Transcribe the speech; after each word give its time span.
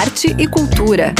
arte 0.00 0.34
e 0.38 0.48
cultura. 0.48 1.12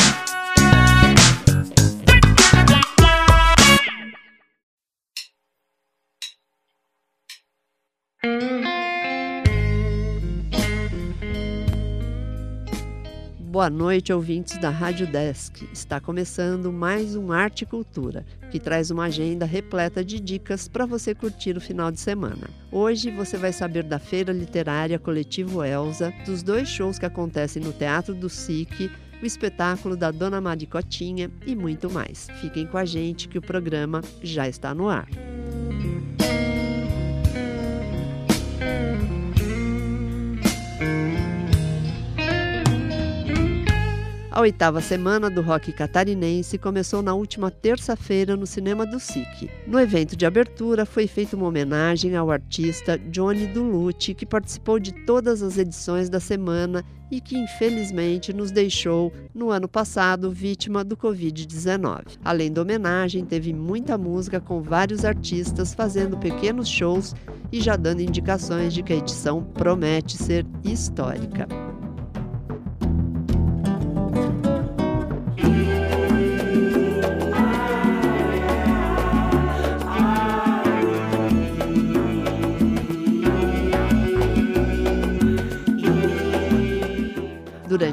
Boa 13.50 13.68
noite, 13.68 14.12
ouvintes 14.12 14.56
da 14.58 14.70
Rádio 14.70 15.08
Desk. 15.08 15.68
Está 15.72 15.98
começando 15.98 16.72
mais 16.72 17.16
um 17.16 17.32
Arte 17.32 17.62
e 17.62 17.66
Cultura, 17.66 18.24
que 18.48 18.60
traz 18.60 18.92
uma 18.92 19.06
agenda 19.06 19.44
repleta 19.44 20.04
de 20.04 20.20
dicas 20.20 20.68
para 20.68 20.86
você 20.86 21.16
curtir 21.16 21.56
o 21.56 21.60
final 21.60 21.90
de 21.90 21.98
semana. 21.98 22.48
Hoje 22.70 23.10
você 23.10 23.36
vai 23.36 23.52
saber 23.52 23.82
da 23.82 23.98
Feira 23.98 24.32
Literária 24.32 25.00
Coletivo 25.00 25.64
Elsa, 25.64 26.14
dos 26.24 26.44
dois 26.44 26.68
shows 26.68 26.96
que 26.96 27.06
acontecem 27.06 27.60
no 27.60 27.72
Teatro 27.72 28.14
do 28.14 28.28
SIC, 28.28 28.88
o 29.20 29.26
espetáculo 29.26 29.96
da 29.96 30.12
Dona 30.12 30.40
Maricotinha 30.40 31.28
e 31.44 31.56
muito 31.56 31.90
mais. 31.90 32.28
Fiquem 32.40 32.68
com 32.68 32.78
a 32.78 32.84
gente 32.84 33.26
que 33.26 33.36
o 33.36 33.42
programa 33.42 34.00
já 34.22 34.46
está 34.46 34.72
no 34.72 34.88
ar. 34.88 35.08
A 44.32 44.40
oitava 44.42 44.80
semana 44.80 45.28
do 45.28 45.42
rock 45.42 45.72
catarinense 45.72 46.56
começou 46.56 47.02
na 47.02 47.12
última 47.12 47.50
terça-feira 47.50 48.36
no 48.36 48.46
Cinema 48.46 48.86
do 48.86 49.00
SIC. 49.00 49.50
No 49.66 49.78
evento 49.80 50.14
de 50.14 50.24
abertura 50.24 50.86
foi 50.86 51.08
feita 51.08 51.34
uma 51.34 51.48
homenagem 51.48 52.14
ao 52.14 52.30
artista 52.30 52.96
Johnny 52.96 53.48
Dulucci, 53.48 54.14
que 54.14 54.24
participou 54.24 54.78
de 54.78 54.92
todas 55.04 55.42
as 55.42 55.58
edições 55.58 56.08
da 56.08 56.20
semana 56.20 56.84
e 57.10 57.20
que 57.20 57.36
infelizmente 57.36 58.32
nos 58.32 58.52
deixou 58.52 59.12
no 59.34 59.50
ano 59.50 59.66
passado 59.66 60.30
vítima 60.30 60.84
do 60.84 60.96
Covid-19. 60.96 62.18
Além 62.24 62.52
da 62.52 62.62
homenagem, 62.62 63.24
teve 63.24 63.52
muita 63.52 63.98
música 63.98 64.40
com 64.40 64.62
vários 64.62 65.04
artistas 65.04 65.74
fazendo 65.74 66.16
pequenos 66.16 66.68
shows 66.68 67.16
e 67.50 67.60
já 67.60 67.74
dando 67.74 68.00
indicações 68.00 68.72
de 68.72 68.84
que 68.84 68.92
a 68.92 68.96
edição 68.96 69.42
promete 69.42 70.16
ser 70.16 70.46
histórica. 70.62 71.48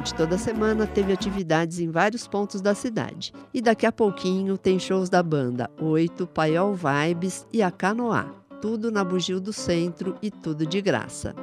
Durante 0.08 0.14
toda 0.14 0.36
a 0.36 0.38
semana 0.38 0.86
teve 0.86 1.12
atividades 1.12 1.80
em 1.80 1.90
vários 1.90 2.26
pontos 2.26 2.62
da 2.62 2.74
cidade. 2.74 3.30
E 3.52 3.60
daqui 3.60 3.84
a 3.84 3.92
pouquinho 3.92 4.56
tem 4.56 4.78
shows 4.78 5.10
da 5.10 5.22
banda 5.22 5.70
Oito, 5.78 6.26
Paiol 6.26 6.74
Vibes 6.74 7.46
e 7.52 7.62
a 7.62 7.70
Canoá. 7.70 8.26
Tudo 8.60 8.90
na 8.90 9.04
Bugio 9.04 9.38
do 9.38 9.52
Centro 9.52 10.16
e 10.22 10.30
tudo 10.30 10.64
de 10.64 10.80
graça. 10.80 11.34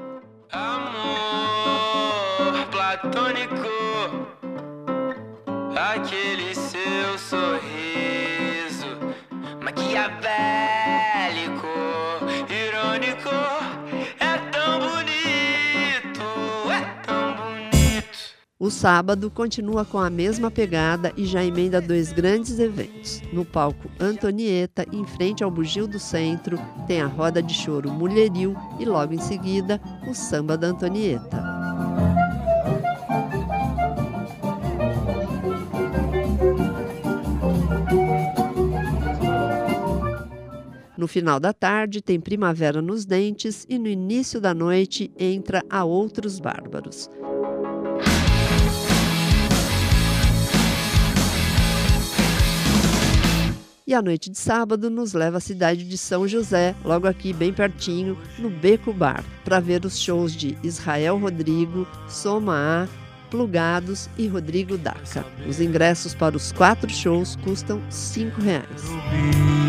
Amor 0.52 0.96
platônico, 2.72 3.70
aquele 5.76 6.56
seu 6.56 7.20
sorriso 7.20 8.88
maquiavélico, 9.64 11.15
O 18.66 18.72
sábado 18.72 19.30
continua 19.30 19.86
com 19.86 20.00
a 20.00 20.10
mesma 20.10 20.50
pegada 20.50 21.14
e 21.16 21.24
já 21.24 21.46
emenda 21.46 21.80
dois 21.80 22.12
grandes 22.12 22.58
eventos. 22.58 23.22
No 23.32 23.46
palco 23.46 23.92
Antonieta, 24.00 24.88
em 24.92 25.06
frente 25.06 25.44
ao 25.44 25.52
Bugio 25.52 25.88
do 25.88 26.00
Centro, 26.00 26.58
tem 26.88 27.00
a 27.00 27.06
roda 27.06 27.44
de 27.44 27.54
choro 27.54 27.92
Mulheril 27.92 28.56
e 28.80 28.86
logo 28.86 29.14
em 29.14 29.20
seguida 29.20 29.80
o 30.10 30.16
samba 30.16 30.58
da 30.58 30.66
Antonieta. 30.66 31.44
No 40.98 41.08
final 41.08 41.40
da 41.40 41.54
tarde 41.54 42.02
tem 42.02 42.20
Primavera 42.20 42.82
nos 42.82 43.06
Dentes 43.06 43.64
e 43.70 43.78
no 43.78 43.88
início 43.88 44.42
da 44.42 44.56
noite 44.56 45.12
entra 45.20 45.62
a 45.70 45.84
Outros 45.84 46.40
Bárbaros. 46.40 47.12
E 53.88 53.94
a 53.94 54.02
noite 54.02 54.32
de 54.32 54.38
sábado 54.40 54.90
nos 54.90 55.14
leva 55.14 55.38
à 55.38 55.40
cidade 55.40 55.84
de 55.84 55.96
São 55.96 56.28
José, 56.28 56.76
logo 56.84 57.06
aqui 57.06 57.32
bem 57.32 57.54
pertinho, 57.54 58.18
no 58.40 58.50
Beco 58.50 58.92
Bar, 58.92 59.24
para 59.44 59.60
ver 59.60 59.86
os 59.86 60.00
shows 60.00 60.36
de 60.36 60.58
Israel 60.64 61.20
Rodrigo, 61.20 61.88
Soma 62.10 62.56
A, 62.56 62.88
Plugados 63.30 64.10
e 64.18 64.26
Rodrigo 64.26 64.76
Daca. 64.76 65.24
Os 65.48 65.62
ingressos 65.62 66.16
para 66.16 66.36
os 66.36 66.52
quatro 66.52 66.92
shows 66.92 67.36
custam 67.36 67.78
R$ 67.78 68.32
reais. 68.44 69.65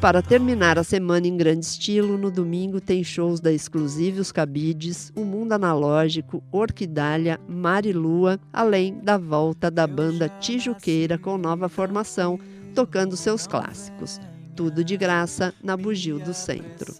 Para 0.00 0.22
terminar 0.22 0.78
a 0.78 0.84
semana 0.84 1.26
em 1.26 1.36
grande 1.36 1.66
estilo, 1.66 2.16
no 2.16 2.30
domingo 2.30 2.80
tem 2.80 3.02
shows 3.02 3.40
da 3.40 3.52
Exclusive 3.52 4.20
Os 4.20 4.30
Cabides, 4.30 5.12
O 5.16 5.24
Mundo 5.24 5.52
Analógico, 5.52 6.42
Orquidália, 6.52 7.40
Marilua, 7.48 8.38
além 8.52 8.98
da 9.02 9.18
volta 9.18 9.70
da 9.70 9.86
banda 9.86 10.28
Tijuqueira 10.28 11.18
com 11.18 11.36
nova 11.36 11.68
formação, 11.68 12.38
tocando 12.74 13.16
seus 13.16 13.46
clássicos. 13.46 14.20
Tudo 14.54 14.84
de 14.84 14.96
graça 14.96 15.52
na 15.62 15.76
Bugio 15.76 16.18
do 16.18 16.32
Centro. 16.32 16.94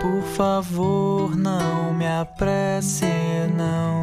Por 0.00 0.22
favor, 0.34 1.34
não 1.36 1.94
me 1.94 2.06
apresse, 2.06 3.06
não. 3.56 4.02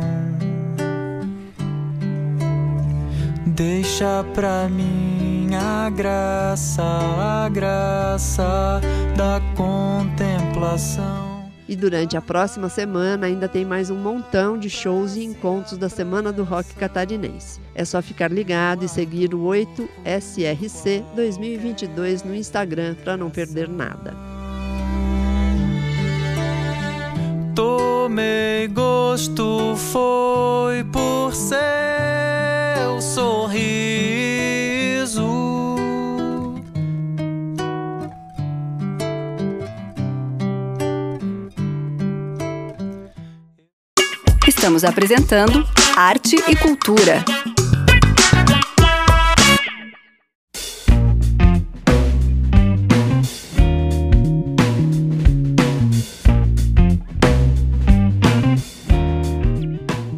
Deixa 3.56 4.24
pra 4.34 4.68
mim 4.70 5.27
a 5.58 5.90
graça, 5.90 6.84
a 6.84 7.50
graça 7.50 8.82
da 9.18 9.42
contemplação. 9.56 11.28
E 11.68 11.76
durante 11.76 12.16
a 12.16 12.22
próxima 12.22 12.70
semana 12.70 13.28
ainda 13.28 13.50
tem 13.50 13.66
mais 13.66 13.90
um 13.90 13.96
montão 13.96 14.58
de 14.58 14.70
shows 14.70 15.18
e 15.18 15.24
encontros 15.26 15.78
da 15.78 15.90
Semana 15.90 16.32
do 16.32 16.46
Rock 16.46 16.74
Catarinense. 16.76 17.60
É 17.76 17.84
só 17.84 18.02
ficar 18.02 18.32
ligado 18.32 18.86
e 18.86 18.88
seguir 18.88 19.34
o 19.34 19.40
8SRC 19.40 21.04
2022 21.14 22.24
no 22.24 22.34
Instagram 22.34 22.96
para 23.04 23.18
não 23.18 23.30
perder 23.30 23.68
nada. 23.68 24.16
Tomei 27.54 28.70
gosto 28.70 29.76
foi 29.76 30.86
por 30.86 31.34
seu 31.34 31.60
sorriso. 33.02 34.27
Estamos 44.78 44.84
apresentando 44.84 45.68
Arte 45.96 46.36
e 46.48 46.56
Cultura. 46.56 47.26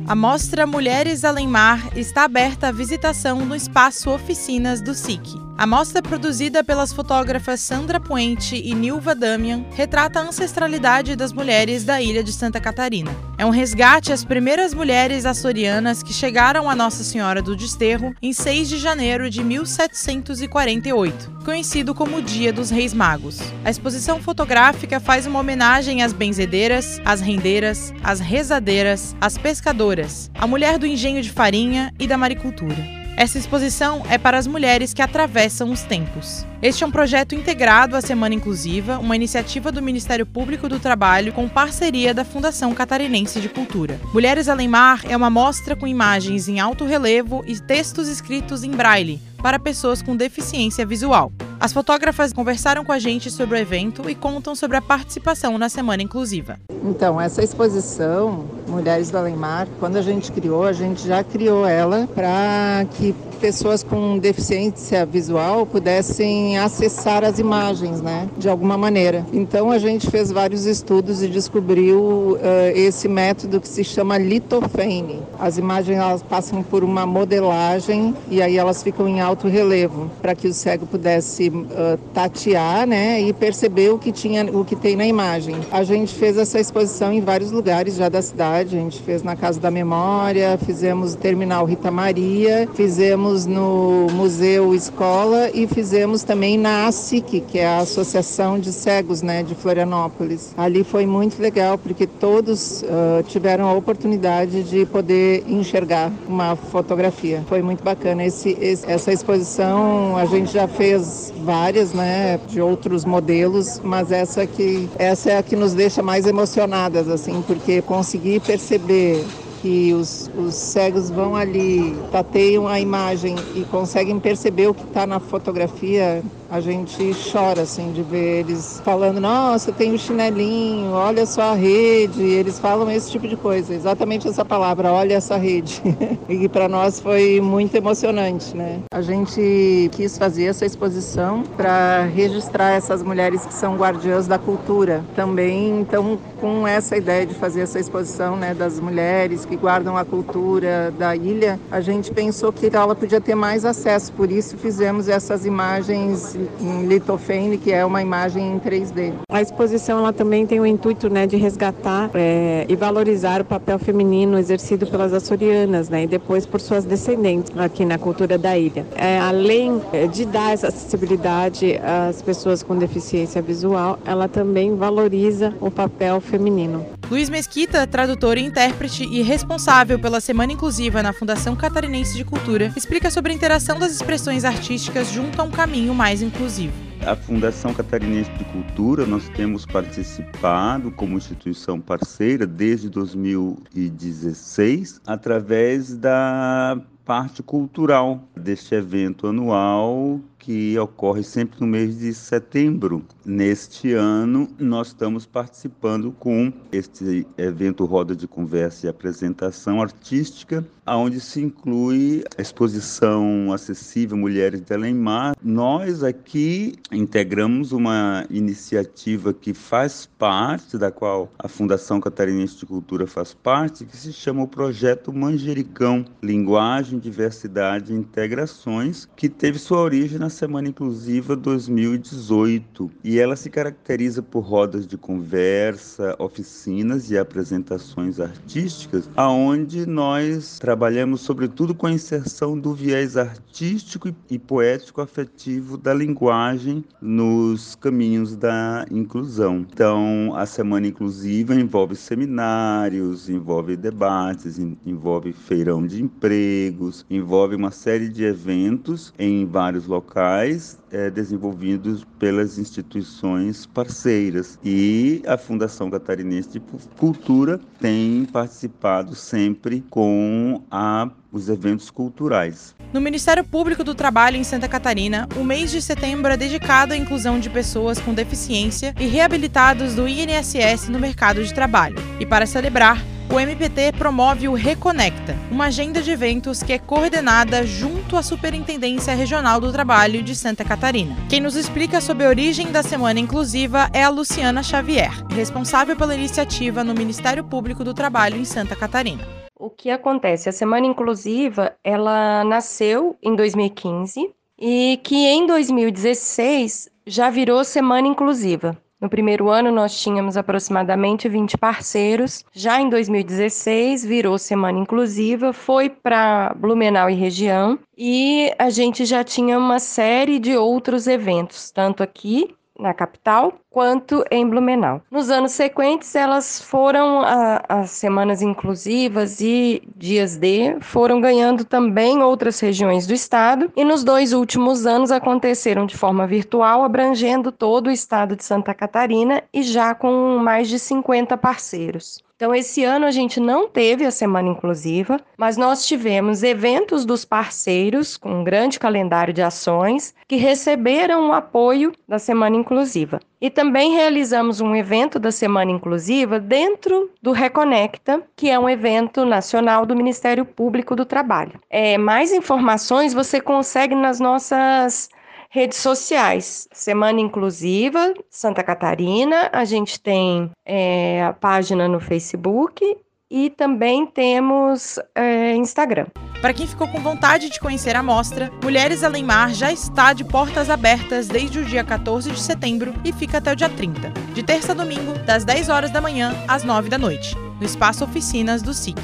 A 0.06 0.16
mostra 0.16 0.68
Mulheres 0.68 1.24
Além 1.24 1.48
Mar 1.48 1.98
está 1.98 2.26
aberta 2.26 2.68
à 2.68 2.72
visitação 2.74 3.46
no 3.46 3.56
espaço 3.56 4.10
Oficinas 4.10 4.82
do 4.82 4.94
SIC. 4.94 5.22
A 5.58 5.66
mostra 5.66 6.02
produzida 6.02 6.66
pelas 6.66 6.92
fotógrafas 6.92 7.62
Sandra 7.62 7.98
Puente 7.98 8.58
e 8.58 8.76
Nilva 8.76 9.16
Damian 9.16 9.64
retrata 9.72 10.20
a 10.20 10.24
ancestralidade 10.24 11.16
das 11.16 11.32
mulheres 11.32 11.86
da 11.86 12.02
ilha 12.02 12.22
de 12.22 12.34
Santa 12.34 12.60
Catarina. 12.60 13.29
É 13.40 13.46
um 13.46 13.52
resgate 13.52 14.12
às 14.12 14.26
primeiras 14.26 14.74
mulheres 14.74 15.26
açorianas 15.26 16.04
que 16.04 16.12
chegaram 16.12 16.70
a 16.70 16.76
Nossa 16.76 17.06
Senhora 17.06 17.42
do 17.42 17.56
Desterro 17.56 18.14
em 18.22 18.34
6 18.34 18.68
de 18.68 18.78
janeiro 18.78 19.30
de 19.30 19.42
1748, 19.42 21.32
conhecido 21.46 21.96
como 21.96 22.22
Dia 22.22 22.52
dos 22.52 22.70
Reis 22.70 22.94
Magos. 22.94 23.40
A 23.64 23.70
exposição 23.70 24.22
fotográfica 24.22 25.00
faz 25.00 25.26
uma 25.26 25.40
homenagem 25.40 26.04
às 26.04 26.12
benzedeiras, 26.12 27.00
às 27.06 27.22
rendeiras, 27.22 27.94
às 28.04 28.20
rezadeiras, 28.20 29.16
às 29.22 29.38
pescadoras, 29.38 30.30
à 30.36 30.46
mulher 30.46 30.78
do 30.78 30.86
engenho 30.86 31.22
de 31.22 31.32
farinha 31.32 31.94
e 31.98 32.06
da 32.06 32.18
maricultura. 32.18 32.99
Essa 33.20 33.38
exposição 33.38 34.02
é 34.10 34.18
para 34.18 34.38
as 34.38 34.48
mulheres 34.48 34.94
que 34.94 35.02
atravessam 35.02 35.70
os 35.72 35.82
tempos. 35.82 36.48
Este 36.62 36.86
é 36.86 36.88
um 36.88 36.92
projeto 36.92 37.36
integrado 37.36 37.98
à 37.98 38.00
Semana 38.00 38.34
Inclusiva, 38.34 38.98
uma 38.98 39.14
iniciativa 39.14 39.74
do 39.74 39.82
Ministério 39.82 40.26
Público 40.26 40.70
do 40.70 40.80
Trabalho 40.80 41.34
com 41.34 41.50
parceria 41.50 42.14
da 42.14 42.24
Fundação 42.24 42.74
Catarinense 42.74 43.42
de 43.42 43.50
Cultura. 43.50 44.00
Mulheres 44.14 44.48
Além 44.48 44.70
Mar 44.70 45.02
é 45.04 45.18
uma 45.18 45.30
mostra 45.30 45.76
com 45.76 45.86
imagens 45.86 46.48
em 46.48 46.62
alto 46.62 46.86
relevo 46.86 47.44
e 47.46 47.60
textos 47.60 48.08
escritos 48.08 48.64
em 48.64 48.72
braille 48.72 49.20
para 49.44 49.60
pessoas 49.60 50.02
com 50.02 50.16
deficiência 50.16 50.86
visual. 50.86 51.30
As 51.62 51.74
fotógrafas 51.74 52.32
conversaram 52.32 52.86
com 52.86 52.94
a 52.94 53.00
gente 53.00 53.30
sobre 53.30 53.58
o 53.58 53.60
evento 53.60 54.10
e 54.10 54.16
contam 54.16 54.56
sobre 54.56 54.78
a 54.78 54.82
participação 54.82 55.58
na 55.58 55.68
Semana 55.68 56.02
Inclusiva. 56.02 56.58
Então, 56.86 57.20
essa 57.20 57.44
exposição, 57.44 58.46
Mulheres 58.66 59.12
do 59.12 59.18
Além 59.18 59.36
Mar, 59.36 59.68
quando 59.78 59.98
a 59.98 60.02
gente 60.02 60.32
criou, 60.32 60.64
a 60.64 60.72
gente 60.72 61.06
já 61.06 61.22
criou 61.22 61.68
ela 61.68 62.08
para 62.16 62.86
que 62.92 63.14
pessoas 63.40 63.84
com 63.84 64.18
deficiência 64.18 65.06
visual 65.06 65.66
pudessem 65.66 66.58
acessar 66.58 67.24
as 67.24 67.40
imagens, 67.40 68.02
né, 68.02 68.28
de 68.38 68.50
alguma 68.50 68.78
maneira. 68.78 69.26
Então 69.32 69.72
a 69.72 69.80
gente 69.80 70.10
fez 70.10 70.32
vários 70.32 70.66
estudos 70.66 71.24
e 71.24 71.28
descobriu 71.28 72.00
uh, 72.00 72.40
esse 72.76 73.08
método 73.08 73.62
que 73.62 73.68
se 73.68 73.84
chama 73.84 74.18
litofane. 74.18 75.22
As 75.40 75.58
imagens 75.58 75.98
elas 75.98 76.22
passam 76.22 76.62
por 76.62 76.84
uma 76.84 77.06
modelagem 77.06 78.14
e 78.30 78.42
aí 78.42 78.58
elas 78.58 78.84
ficam 78.84 79.08
em 79.08 79.22
alto 79.22 79.48
relevo 79.48 80.12
para 80.22 80.36
que 80.36 80.48
o 80.48 80.54
cego 80.54 80.86
pudesse 80.86 81.50
uh, 81.50 81.98
tatear, 82.14 82.86
né, 82.86 83.22
e 83.22 83.32
perceber 83.32 83.90
o 83.90 83.98
que 83.98 84.12
tinha, 84.12 84.46
o 84.46 84.66
que 84.66 84.76
tem 84.76 84.96
na 84.96 85.08
imagem. 85.08 85.56
A 85.72 85.84
gente 85.84 86.14
fez 86.14 86.38
essa 86.38 86.60
exposição 86.60 87.14
em 87.14 87.22
vários 87.22 87.52
lugares 87.52 87.96
já 87.96 88.10
da 88.10 88.22
cidade. 88.22 88.76
A 88.76 88.80
gente 88.80 89.02
fez 89.02 89.24
na 89.24 89.36
Casa 89.36 89.60
da 89.60 89.72
Memória, 89.72 90.58
fizemos 90.58 91.14
o 91.14 91.18
Terminal 91.18 91.66
Rita 91.66 91.90
Maria, 91.90 92.68
fizemos 92.74 93.29
fizemos 93.30 93.46
no 93.46 94.08
Museu 94.12 94.74
Escola 94.74 95.52
e 95.54 95.68
fizemos 95.68 96.24
também 96.24 96.58
na 96.58 96.88
ASIC, 96.88 97.42
que 97.42 97.60
é 97.60 97.68
a 97.68 97.78
Associação 97.78 98.58
de 98.58 98.72
Cegos 98.72 99.22
né, 99.22 99.44
de 99.44 99.54
Florianópolis. 99.54 100.54
Ali 100.58 100.84
foi 100.84 101.06
muito 101.06 101.40
legal 101.40 101.78
porque 101.78 102.08
todos 102.08 102.82
uh, 102.82 103.22
tiveram 103.28 103.68
a 103.68 103.74
oportunidade 103.74 104.64
de 104.64 104.86
poder 104.86 105.44
enxergar 105.48 106.12
uma 106.28 106.56
fotografia. 106.56 107.44
Foi 107.48 107.62
muito 107.62 107.84
bacana. 107.84 108.26
Esse, 108.26 108.58
esse, 108.60 108.90
essa 108.90 109.12
exposição 109.12 110.18
a 110.18 110.26
gente 110.26 110.52
já 110.52 110.68
fez 110.68 111.32
várias, 111.44 111.94
né, 111.94 112.40
de 112.48 112.60
outros 112.60 113.06
modelos, 113.06 113.80
mas 113.84 114.12
essa 114.12 114.48
que 114.48 114.90
essa 114.98 115.30
é 115.30 115.38
a 115.38 115.44
que 115.44 115.56
nos 115.56 115.74
deixa 115.74 116.02
mais 116.02 116.26
emocionadas 116.26 117.08
assim, 117.08 117.44
porque 117.46 117.82
conseguir 117.82 118.40
perceber 118.40 119.24
que 119.62 119.94
os, 119.94 120.30
os 120.38 120.56
cegos 120.56 121.10
vão 121.10 121.36
ali, 121.36 121.96
tateiam 122.12 122.68
a 122.68 122.80
imagem 122.80 123.36
e 123.56 123.64
conseguem 123.66 124.20
perceber 124.20 124.68
o 124.68 124.74
que 124.74 124.84
está 124.84 125.06
na 125.06 125.20
fotografia, 125.20 126.24
a 126.50 126.60
gente 126.60 127.12
chora 127.32 127.62
assim 127.62 127.92
de 127.92 128.02
ver 128.02 128.40
eles 128.40 128.82
falando, 128.84 129.20
nossa, 129.20 129.72
tem 129.72 129.92
o 129.92 129.96
um 129.96 129.98
chinelinho, 129.98 130.92
olha 130.92 131.26
só 131.26 131.52
a 131.52 131.54
rede, 131.54 132.24
eles 132.24 132.60
falam 132.60 132.90
esse 132.90 133.12
tipo 133.12 133.28
de 133.28 133.36
coisa, 133.36 133.74
exatamente 133.74 134.28
essa 134.28 134.44
palavra, 134.44 134.92
olha 134.92 135.14
essa 135.14 135.38
rede. 135.38 135.82
e 136.28 136.50
para 136.50 136.68
nós 136.68 137.00
foi 137.00 137.40
muito 137.40 137.76
emocionante, 137.76 138.56
né? 138.58 138.80
A 138.92 139.02
gente 139.02 139.90
quis 139.92 140.18
fazer 140.18 140.46
essa 140.46 140.66
exposição 140.66 141.44
para 141.56 142.04
registrar 142.06 142.72
essas 142.72 143.04
mulheres 143.04 143.46
que 143.46 143.54
são 143.54 143.76
guardiãs 143.76 144.28
da 144.28 144.40
cultura. 144.40 145.04
Também, 145.16 145.82
então, 145.82 146.18
com 146.42 146.68
essa 146.68 146.98
ideia 146.98 147.26
de 147.26 147.36
fazer 147.36 147.62
essa 147.62 147.80
exposição, 147.80 148.36
né, 148.36 148.54
das 148.54 148.80
mulheres 148.80 149.46
que 149.46 149.56
guardam 149.56 149.96
a 149.98 150.06
cultura 150.06 150.92
da 150.98 151.16
ilha, 151.16 151.60
a 151.70 151.82
gente 151.82 152.12
pensou 152.12 152.52
que 152.52 152.70
ela 152.74 152.96
podia 152.96 153.22
ter 153.22 153.36
mais 153.36 153.66
acesso, 153.66 154.12
por 154.14 154.32
isso 154.32 154.58
fizemos 154.58 155.08
essas 155.08 155.46
imagens 155.46 156.39
em 156.62 156.86
litofane, 156.86 157.58
que 157.58 157.72
é 157.72 157.86
uma 157.86 158.02
imagem 158.02 158.54
em 158.54 158.60
3D. 158.60 159.14
A 159.30 159.42
exposição 159.42 160.00
ela 160.00 160.14
também 160.14 160.46
tem 160.46 160.60
o 160.60 160.66
intuito 160.66 161.10
né, 161.10 161.28
de 161.28 161.36
resgatar 161.36 162.10
é, 162.14 162.66
e 162.68 162.76
valorizar 162.76 163.42
o 163.42 163.46
papel 163.46 163.80
feminino 163.80 164.38
exercido 164.38 164.88
pelas 164.88 165.14
açorianas 165.14 165.90
né, 165.90 166.04
e 166.04 166.08
depois 166.08 166.46
por 166.46 166.60
suas 166.60 166.86
descendentes 166.86 167.52
aqui 167.58 167.86
na 167.86 167.98
cultura 167.98 168.38
da 168.38 168.58
ilha. 168.58 168.86
É, 168.96 169.20
além 169.20 169.82
é, 169.94 170.08
de 170.08 170.26
dar 170.26 170.54
essa 170.54 170.68
acessibilidade 170.68 171.80
às 171.84 172.22
pessoas 172.22 172.64
com 172.64 172.76
deficiência 172.78 173.42
visual, 173.42 174.00
ela 174.06 174.28
também 174.28 174.76
valoriza 174.76 175.54
o 175.60 175.70
papel 175.70 176.20
feminino. 176.22 176.99
Luiz 177.10 177.28
Mesquita, 177.28 177.88
tradutor 177.88 178.38
e 178.38 178.42
intérprete 178.42 179.04
e 179.04 179.24
responsável 179.24 179.98
pela 179.98 180.22
Semana 180.22 180.54
Inclusiva 180.54 181.02
na 181.02 181.12
Fundação 181.12 181.56
Catarinense 181.56 182.16
de 182.16 182.24
Cultura, 182.24 182.72
explica 182.78 183.10
sobre 183.10 183.32
a 183.32 183.36
interação 183.36 183.80
das 183.80 183.92
expressões 183.92 184.46
artísticas 184.46 185.12
junto 185.12 185.42
a 185.42 185.44
um 185.44 185.50
caminho 185.50 185.96
mais 185.96 186.22
inclusivo. 186.22 186.72
A 187.04 187.16
Fundação 187.16 187.74
Catarinense 187.74 188.30
de 188.34 188.46
Cultura, 188.46 189.08
nós 189.08 189.28
temos 189.30 189.66
participado 189.66 190.92
como 190.92 191.18
instituição 191.18 191.82
parceira 191.82 192.46
desde 192.46 192.90
2016, 192.90 195.02
através 195.08 195.96
da 195.96 196.80
parte 197.04 197.42
cultural 197.42 198.24
deste 198.36 198.76
evento 198.76 199.26
anual 199.26 200.22
que 200.40 200.80
ocorre 200.80 201.22
sempre 201.22 201.60
no 201.60 201.68
mês 201.68 202.00
de 202.00 202.14
setembro. 202.14 203.04
Neste 203.26 203.94
ano, 203.94 204.48
nós 204.58 204.88
estamos 204.88 205.26
participando 205.26 206.12
com 206.14 206.52
este 206.72 207.28
evento 207.38 207.86
Roda 207.86 208.16
de 208.16 208.28
Conversa 208.28 208.88
e 208.88 208.90
Apresentação 208.90 209.82
Artística, 209.82 210.66
onde 210.88 211.20
se 211.20 211.42
inclui 211.42 212.24
a 212.38 212.42
exposição 212.42 213.52
acessível 213.54 214.18
Mulheres 214.18 214.62
de 214.62 214.74
Alemar. 214.74 215.36
Nós 215.44 216.04
aqui 216.04 216.74
integramos 216.92 217.72
uma 217.72 218.26
iniciativa 218.30 219.34
que 219.34 219.54
faz 219.54 220.10
parte, 220.18 220.78
da 220.78 220.90
qual 220.90 221.32
a 221.38 221.48
Fundação 221.48 222.00
Catarinense 222.00 222.58
de 222.58 222.66
Cultura 222.66 223.06
faz 223.06 223.34
parte, 223.34 223.86
que 223.86 223.96
se 223.96 224.14
chama 224.14 224.44
o 224.44 224.48
Projeto 224.48 225.14
Manjericão, 225.14 226.06
Linguagem, 226.24 226.98
Diversidade 226.98 227.94
e 227.94 227.96
Integrações, 227.96 229.08
que 229.16 229.28
teve 229.28 229.60
sua 229.60 229.82
origem 229.82 230.18
na 230.18 230.29
Semana 230.30 230.70
Inclusiva 230.70 231.36
2018 231.36 232.92
e 233.04 233.18
ela 233.18 233.36
se 233.36 233.50
caracteriza 233.50 234.22
por 234.22 234.42
rodas 234.42 234.86
de 234.86 234.98
conversa, 234.98 236.16
oficinas 236.20 237.10
e 237.10 237.18
apresentações 237.18 238.20
artísticas, 238.20 239.10
aonde 239.16 239.86
nós 239.86 240.60
trabalhamos 240.60 241.22
sobretudo 241.22 241.74
com 241.74 241.88
a 241.88 241.92
inserção 241.92 242.60
do 242.60 242.74
viés 242.74 243.18
artístico 243.18 244.14
e 244.30 244.38
poético 244.38 245.02
afetivo 245.02 245.78
da 245.78 245.94
linguagem 245.94 246.84
nos 247.02 247.76
caminhos 247.76 248.36
da 248.36 248.86
inclusão. 248.92 249.66
Então, 249.72 250.34
a 250.36 250.46
Semana 250.46 250.88
Inclusiva 250.88 251.56
envolve 251.56 251.96
seminários, 251.96 253.30
envolve 253.30 253.76
debates, 253.76 254.60
envolve 254.60 255.34
feirão 255.34 255.86
de 255.86 256.04
empregos, 256.04 257.06
envolve 257.10 257.56
uma 257.56 257.72
série 257.72 258.10
de 258.10 258.24
eventos 258.24 259.14
em 259.18 259.46
vários 259.46 259.88
locais 259.88 260.19
locais 260.20 260.78
é, 260.92 261.10
desenvolvidos 261.10 262.06
pelas 262.20 262.58
instituições 262.58 263.66
parceiras. 263.66 264.60
E 264.64 265.22
a 265.26 265.38
Fundação 265.38 265.90
Catarinense 265.90 266.50
de 266.50 266.62
Cultura 266.98 267.60
tem 267.80 268.26
participado 268.26 269.16
sempre 269.16 269.84
com 269.90 270.62
a, 270.70 271.10
os 271.32 271.48
eventos 271.48 271.90
culturais. 271.90 272.76
No 272.92 273.00
Ministério 273.00 273.44
Público 273.44 273.84
do 273.84 273.96
Trabalho 273.96 274.36
em 274.36 274.44
Santa 274.44 274.68
Catarina, 274.68 275.30
o 275.38 275.44
mês 275.44 275.72
de 275.72 275.82
setembro 275.82 276.32
é 276.32 276.38
dedicado 276.38 276.94
à 276.94 276.98
inclusão 276.98 277.40
de 277.40 277.50
pessoas 277.50 278.00
com 278.00 278.14
deficiência 278.14 278.94
e 279.00 279.06
reabilitados 279.06 279.96
do 279.96 280.08
INSS 280.08 280.90
no 280.90 281.00
mercado 281.00 281.44
de 281.44 281.54
trabalho. 281.54 281.98
E 282.20 282.26
para 282.26 282.48
celebrar, 282.48 283.02
o 283.32 283.40
MPT 283.40 283.92
promove 283.92 284.48
o 284.48 284.56
Reconecta, 284.56 285.36
uma 285.52 285.66
agenda 285.66 286.02
de 286.02 286.10
eventos 286.10 286.64
que 286.64 286.74
é 286.74 286.80
coordenada 286.80 287.64
junto 287.64 288.18
à 288.18 288.24
Superintendência 288.24 289.14
Regional 289.14 289.62
do 289.62 289.72
Trabalho 289.72 290.24
de 290.24 290.36
Santa 290.36 290.66
Catarina. 290.66 291.16
Quem 291.30 291.40
nos 291.40 291.56
explica 291.56 292.02
sobre 292.02 292.26
a 292.26 292.30
origem 292.30 292.72
da 292.72 292.82
Semana 292.82 293.20
Inclusiva 293.20 293.88
é 293.94 294.04
a 294.04 294.10
Luciana 294.10 294.64
Xavier, 294.64 295.12
responsável 295.30 295.96
pela 295.96 296.16
iniciativa 296.16 296.84
no 296.84 296.96
Ministério 296.96 297.44
Público 297.44 297.84
do 297.84 297.94
Trabalho 297.94 298.36
em 298.36 298.46
Santa 298.46 298.76
Catarina. 298.76 299.28
O 299.56 299.70
que 299.70 299.92
acontece? 299.92 300.50
A 300.50 300.54
Semana 300.54 300.88
Inclusiva, 300.88 301.76
ela 301.84 302.44
nasceu 302.44 303.16
em 303.22 303.36
2015 303.36 304.28
e 304.58 305.00
que 305.04 305.28
em 305.28 305.46
2016 305.46 306.90
já 307.06 307.30
virou 307.30 307.64
Semana 307.64 308.08
Inclusiva. 308.08 308.76
No 309.00 309.10
primeiro 309.10 309.50
ano, 309.50 309.72
nós 309.72 309.98
tínhamos 309.98 310.36
aproximadamente 310.36 311.30
20 311.30 311.58
parceiros. 311.58 312.44
Já 312.52 312.82
em 312.82 312.90
2016, 312.90 314.04
virou 314.04 314.38
Semana 314.38 314.78
Inclusiva, 314.78 315.54
foi 315.54 315.90
para 315.90 316.54
Blumenau 316.56 317.10
e 317.10 317.14
região, 317.14 317.80
e 317.98 318.54
a 318.60 318.70
gente 318.70 319.06
já 319.06 319.24
tinha 319.24 319.58
uma 319.58 319.80
série 319.80 320.38
de 320.38 320.58
outros 320.58 321.08
eventos, 321.08 321.72
tanto 321.72 322.04
aqui 322.04 322.54
na 322.80 322.94
capital 322.94 323.54
quanto 323.70 324.24
em 324.32 324.48
Blumenau. 324.48 325.02
Nos 325.12 325.30
anos 325.30 325.52
sequentes, 325.52 326.16
elas 326.16 326.62
foram 326.62 327.22
as 327.68 327.92
semanas 327.92 328.42
inclusivas 328.42 329.40
e 329.42 329.84
dias 329.96 330.38
D 330.38 330.78
foram 330.82 331.22
ganhando 331.22 331.64
também 331.66 332.24
outras 332.24 332.60
regiões 332.60 333.06
do 333.06 333.14
estado 333.14 333.72
e 333.76 333.84
nos 333.84 334.04
dois 334.04 334.34
últimos 334.34 334.86
anos 334.86 335.12
aconteceram 335.12 335.86
de 335.86 335.98
forma 335.98 336.26
virtual, 336.26 336.84
abrangendo 336.84 337.52
todo 337.52 337.88
o 337.88 337.92
estado 337.92 338.36
de 338.36 338.44
Santa 338.44 338.74
Catarina 338.74 339.44
e 339.54 339.62
já 339.62 339.94
com 339.94 340.38
mais 340.38 340.68
de 340.68 340.80
50 340.80 341.38
parceiros. 341.38 342.24
Então, 342.40 342.56
esse 342.56 342.86
ano 342.86 343.06
a 343.06 343.12
gente 343.12 343.38
não 343.38 343.68
teve 343.68 344.06
a 344.06 344.12
Semana 344.12 344.48
Inclusiva, 344.48 345.20
mas 345.38 345.58
nós 345.58 345.86
tivemos 345.86 346.42
eventos 346.42 347.04
dos 347.04 347.26
parceiros, 347.26 348.16
com 348.16 348.40
um 348.40 348.44
grande 348.46 348.80
calendário 348.80 349.34
de 349.34 349.42
ações, 349.42 350.16
que 350.26 350.38
receberam 350.38 351.28
o 351.28 351.34
apoio 351.34 351.92
da 352.08 352.18
Semana 352.18 352.56
Inclusiva. 352.56 353.20
E 353.42 353.50
também 353.50 353.94
realizamos 353.94 354.62
um 354.62 354.74
evento 354.74 355.20
da 355.20 355.34
Semana 355.34 355.70
Inclusiva 355.70 356.40
dentro 356.40 357.12
do 357.22 357.34
Reconecta, 357.34 358.24
que 358.38 358.50
é 358.50 358.58
um 358.58 358.70
evento 358.70 359.26
nacional 359.26 359.86
do 359.86 359.94
Ministério 359.94 360.46
Público 360.46 360.96
do 360.96 361.04
Trabalho. 361.04 361.60
É, 361.70 361.98
mais 361.98 362.32
informações 362.32 363.14
você 363.14 363.42
consegue 363.42 363.96
nas 363.96 364.22
nossas 364.22 365.10
redes 365.50 365.80
sociais. 365.80 366.68
Semana 366.72 367.20
Inclusiva 367.20 368.14
Santa 368.30 368.64
Catarina, 368.64 369.50
a 369.52 369.66
gente 369.66 370.00
tem 370.00 370.52
é, 370.66 371.24
a 371.24 371.34
página 371.34 371.88
no 371.88 372.00
Facebook 372.00 372.98
e 373.30 373.50
também 373.50 374.06
temos 374.06 375.00
é, 375.14 375.56
Instagram. 375.56 376.08
Para 376.42 376.54
quem 376.54 376.66
ficou 376.66 376.88
com 376.88 377.00
vontade 377.00 377.50
de 377.50 377.60
conhecer 377.60 377.96
a 377.96 378.02
mostra, 378.02 378.50
Mulheres 378.64 379.04
Além 379.04 379.24
Mar 379.24 379.54
já 379.54 379.72
está 379.72 380.14
de 380.14 380.24
portas 380.24 380.70
abertas 380.70 381.28
desde 381.28 381.60
o 381.60 381.66
dia 381.66 381.84
14 381.84 382.32
de 382.32 382.40
setembro 382.40 382.94
e 383.04 383.12
fica 383.12 383.40
até 383.40 383.52
o 383.52 383.56
dia 383.56 383.70
30, 383.70 384.10
de 384.34 384.42
terça 384.42 384.72
a 384.72 384.76
domingo, 384.76 385.14
das 385.26 385.44
10 385.44 385.70
horas 385.70 385.92
da 385.92 386.00
manhã 386.00 386.34
às 386.48 386.64
9 386.64 386.90
da 386.90 386.98
noite, 386.98 387.36
no 387.60 387.66
espaço 387.66 388.04
Oficinas 388.06 388.62
do 388.62 388.74
SIC. 388.74 388.98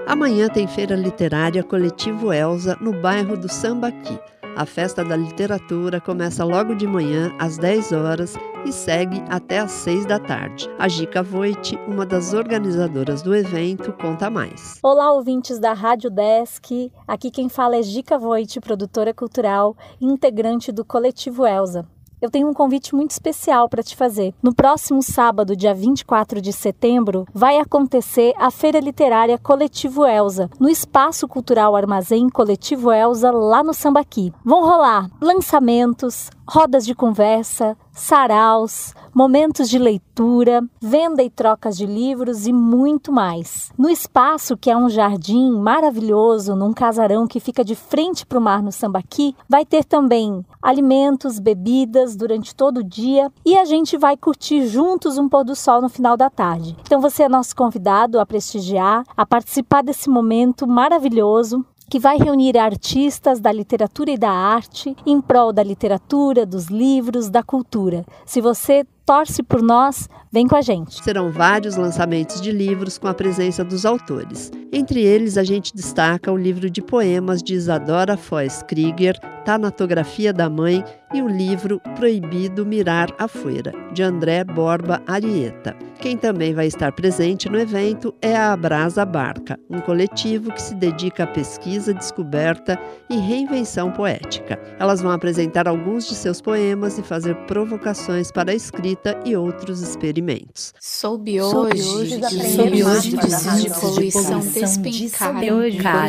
Amanhã 0.08 0.48
tem 0.48 0.68
feira 0.68 0.96
literária 0.96 1.64
Coletivo 1.64 2.32
Elsa 2.32 2.78
no 2.80 2.94
bairro 2.94 3.36
do 3.36 3.52
Sambaqui. 3.52 4.18
A 4.58 4.66
festa 4.66 5.06
da 5.06 5.16
literatura 5.16 6.02
começa 6.02 6.44
logo 6.44 6.74
de 6.74 6.88
manhã, 6.88 7.32
às 7.38 7.60
10 7.60 7.92
horas, 7.92 8.36
e 8.66 8.72
segue 8.72 9.24
até 9.30 9.60
às 9.60 9.70
6 9.70 10.08
da 10.08 10.18
tarde. 10.18 10.68
A 10.80 10.88
Gica 10.88 11.22
Voit, 11.22 11.78
uma 11.88 12.04
das 12.08 12.34
organizadoras 12.34 13.22
do 13.22 13.36
evento, 13.36 13.94
conta 13.94 14.32
mais. 14.32 14.80
Olá, 14.82 15.14
ouvintes 15.14 15.60
da 15.60 15.74
Rádio 15.74 16.10
Desk. 16.10 16.92
Aqui 17.08 17.30
quem 17.30 17.50
fala 17.50 17.76
é 17.76 17.84
Gica 17.84 18.18
Voit, 18.18 18.60
produtora 18.60 19.14
cultural 19.14 19.78
e 20.02 20.08
integrante 20.08 20.72
do 20.72 20.84
Coletivo 20.84 21.46
Elsa 21.46 21.88
eu 22.22 22.30
tenho 22.30 22.48
um 22.48 22.54
convite 22.54 22.96
muito 22.96 23.12
especial 23.12 23.70
para 23.70 23.84
te 23.84 23.96
fazer. 23.96 24.34
No 24.42 24.54
próximo 24.54 25.02
sábado, 25.02 25.56
dia 25.56 25.74
24 25.74 26.42
de 26.42 26.52
setembro, 26.52 27.26
vai 27.34 27.60
acontecer 27.60 28.34
a 28.38 28.50
Feira 28.50 28.80
Literária 28.80 29.38
Coletivo 29.38 30.06
Elsa, 30.06 30.50
no 30.60 30.70
Espaço 30.70 31.28
Cultural 31.28 31.76
Armazém 31.76 32.30
Coletivo 32.30 32.92
Elsa, 32.92 33.32
lá 33.32 33.64
no 33.64 33.74
Sambaqui. 33.74 34.34
Vão 34.44 34.62
rolar 34.62 35.10
lançamentos, 35.22 36.30
rodas 36.50 36.86
de 36.86 36.96
conversa, 36.96 37.78
saraus, 37.92 38.94
momentos 39.14 39.70
de 39.70 39.78
leitura, 39.78 40.64
venda 40.80 41.22
e 41.22 41.30
trocas 41.30 41.76
de 41.76 41.86
livros 41.86 42.48
e 42.48 42.54
muito 42.54 43.12
mais. 43.12 43.72
No 43.78 43.90
espaço, 43.90 44.56
que 44.56 44.70
é 44.70 44.78
um 44.78 44.90
jardim 44.90 45.52
maravilhoso, 45.52 46.56
num 46.56 46.72
casarão 46.72 47.28
que 47.28 47.40
fica 47.40 47.66
de 47.66 47.76
frente 47.76 48.26
para 48.26 48.38
o 48.38 48.42
mar 48.42 48.64
no 48.64 48.72
Sambaqui, 48.72 49.36
vai 49.50 49.66
ter 49.66 49.84
também 49.84 50.46
alimentos, 50.62 51.40
bebidas 51.40 52.16
durante 52.16 52.56
todo 52.56 52.78
o 52.78 52.84
dia 52.84 53.32
e 53.46 53.58
a 53.58 53.66
gente 53.66 53.98
vai 53.98 54.16
curtir 54.16 54.68
juntos 54.68 55.18
um 55.18 55.28
pôr 55.28 55.44
do 55.44 55.56
sol 55.56 55.82
no 55.82 55.90
final 55.90 56.16
da 56.16 56.30
tarde. 56.30 56.78
Então 56.82 57.02
você 57.02 57.24
é 57.24 57.30
nosso 57.30 57.56
convidado 57.56 58.20
a 58.20 58.26
prestigiar, 58.26 59.04
a 59.16 59.26
participar 59.26 59.82
desse 59.82 60.10
momento 60.10 60.68
maravilhoso 60.68 61.66
que 61.90 62.00
vai 62.00 62.18
reunir 62.18 62.58
artistas 62.58 63.40
da 63.40 63.52
literatura 63.52 64.12
e 64.12 64.18
da 64.18 64.30
arte 64.30 64.96
em 65.06 65.22
prol 65.22 65.54
da 65.54 65.64
literatura, 65.64 66.46
dos 66.46 66.68
livros, 66.68 67.30
da 67.30 67.42
cultura. 67.42 68.06
Se 68.26 68.42
você 68.42 68.86
torce 69.08 69.42
por 69.42 69.64
nós, 69.64 70.10
vem 70.30 70.46
com 70.46 70.58
a 70.58 70.62
gente. 70.62 71.02
Serão 71.02 71.32
vários 71.32 71.78
lançamentos 71.78 72.42
de 72.42 72.52
livros 72.52 72.98
com 72.98 73.08
a 73.08 73.14
presença 73.14 73.64
dos 73.64 73.86
autores. 73.86 74.52
Entre 74.70 75.02
eles, 75.02 75.38
a 75.38 75.46
gente 75.46 75.74
destaca 75.74 76.30
o 76.30 76.36
livro 76.36 76.70
de 76.70 76.82
poemas 76.82 77.42
de 77.42 77.54
Isadora 77.54 78.18
Foz 78.18 78.62
Krieger, 78.64 79.18
Tanatografia 79.46 80.34
da 80.34 80.50
Mãe, 80.50 80.84
e 81.14 81.22
o 81.22 81.28
livro 81.28 81.80
Proibido 81.96 82.66
Mirar 82.66 83.10
a 83.18 83.30
Fuera, 83.30 83.72
de 83.94 84.04
André 84.04 84.44
Borba 84.44 85.02
Arieta. 85.08 85.74
Quem 86.02 86.18
também 86.18 86.54
vai 86.54 86.68
estar 86.68 86.92
presente 86.92 87.50
no 87.50 87.58
evento 87.58 88.14
é 88.22 88.36
a 88.36 88.52
Abrasa 88.52 89.06
Barca, 89.06 89.58
um 89.70 89.80
coletivo 89.80 90.52
que 90.52 90.62
se 90.62 90.76
dedica 90.76 91.24
à 91.24 91.28
pesquisa, 91.28 91.94
descoberta 91.94 92.78
e 93.10 93.18
reinvenção 93.18 93.90
poética. 93.90 94.60
Elas 94.78 95.02
vão 95.02 95.12
apresentar 95.12 95.68
alguns 95.68 96.08
de 96.08 96.14
seus 96.14 96.42
poemas 96.42 97.00
e 97.00 97.04
fazer 97.04 97.36
provocações 97.46 98.32
para 98.32 98.52
a 98.52 98.56
escrita 98.56 98.97
e 99.26 99.36
outros 99.36 99.82
experimentos. 99.82 100.74
Soube 100.80 101.42
hoje, 101.42 102.20
soube 102.56 102.84
hoje 102.84 103.18
de 103.18 103.70
poluição 103.80 104.42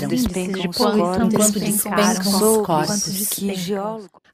despencaram, 0.09 1.29
despencaram 1.29 2.21
os 2.21 2.67
corpos. 2.67 3.41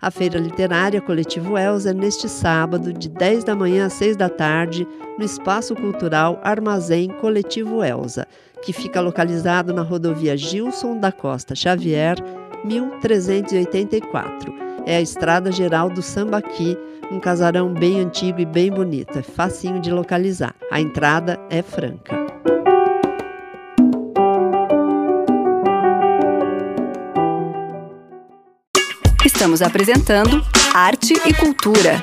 A 0.01 0.11
Feira 0.11 0.39
Literária 0.39 1.01
Coletivo 1.01 1.57
Elza 1.57 1.91
é 1.91 1.95
neste 1.95 2.29
sábado, 2.29 2.93
de 2.93 3.09
10 3.09 3.45
da 3.45 3.55
manhã 3.57 3.87
às 3.87 3.95
6 3.95 4.17
da 4.17 4.29
tarde, 4.29 4.87
no 5.19 5.25
Espaço 5.25 5.75
Cultural 5.75 6.39
Armazém 6.43 7.09
Coletivo 7.09 7.83
Elza, 7.83 8.27
que 8.63 8.73
fica 8.73 9.01
localizado 9.01 9.73
na 9.73 9.83
rodovia 9.83 10.37
Gilson 10.37 10.99
da 10.99 11.11
Costa 11.11 11.55
Xavier, 11.55 12.17
1384. 12.65 14.53
É 14.87 14.97
a 14.97 15.01
estrada 15.01 15.51
geral 15.51 15.89
do 15.89 16.03
Sambaqui, 16.03 16.77
um 17.11 17.21
casarão 17.21 17.73
bem 17.73 18.01
antigo 18.01 18.41
e 18.41 18.45
bem 18.45 18.71
bonito, 18.71 19.19
é 19.19 19.23
facinho 19.23 19.81
de 19.81 19.91
localizar. 19.91 20.55
A 20.71 20.81
entrada 20.81 21.39
é 21.51 21.63
franca. 21.63 22.25
Estamos 29.25 29.63
apresentando 29.63 30.43
Arte 30.75 31.15
e 31.27 31.35
Cultura. 31.35 32.03